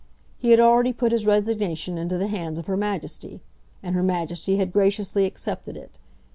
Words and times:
He 0.39 0.49
had 0.49 0.59
already 0.59 0.93
put 0.93 1.11
his 1.11 1.27
resignation 1.27 1.95
into 1.99 2.17
the 2.17 2.25
hands 2.25 2.57
of 2.57 2.65
Her 2.65 2.75
Majesty, 2.75 3.39
and 3.83 3.93
Her 3.95 4.01
Majesty 4.01 4.57
had 4.57 4.73
graciously 4.73 5.25
accepted 5.27 5.77
it. 5.77 5.99